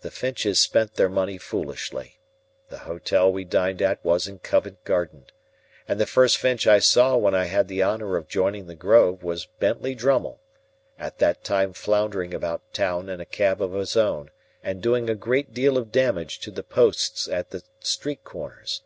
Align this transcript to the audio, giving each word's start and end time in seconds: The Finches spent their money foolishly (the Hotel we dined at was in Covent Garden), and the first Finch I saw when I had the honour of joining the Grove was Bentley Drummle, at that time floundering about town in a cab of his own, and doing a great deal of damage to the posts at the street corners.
The 0.00 0.10
Finches 0.10 0.58
spent 0.58 0.94
their 0.94 1.10
money 1.10 1.36
foolishly 1.36 2.18
(the 2.70 2.78
Hotel 2.88 3.30
we 3.30 3.44
dined 3.44 3.82
at 3.82 4.02
was 4.02 4.26
in 4.26 4.38
Covent 4.38 4.82
Garden), 4.84 5.26
and 5.86 6.00
the 6.00 6.06
first 6.06 6.38
Finch 6.38 6.66
I 6.66 6.78
saw 6.78 7.14
when 7.14 7.34
I 7.34 7.44
had 7.44 7.68
the 7.68 7.82
honour 7.82 8.16
of 8.16 8.26
joining 8.26 8.68
the 8.68 8.74
Grove 8.74 9.22
was 9.22 9.44
Bentley 9.44 9.94
Drummle, 9.94 10.40
at 10.98 11.18
that 11.18 11.44
time 11.44 11.74
floundering 11.74 12.32
about 12.32 12.72
town 12.72 13.10
in 13.10 13.20
a 13.20 13.26
cab 13.26 13.60
of 13.60 13.74
his 13.74 13.98
own, 13.98 14.30
and 14.62 14.80
doing 14.80 15.10
a 15.10 15.14
great 15.14 15.52
deal 15.52 15.76
of 15.76 15.92
damage 15.92 16.38
to 16.38 16.50
the 16.50 16.62
posts 16.62 17.28
at 17.28 17.50
the 17.50 17.62
street 17.82 18.24
corners. 18.24 18.80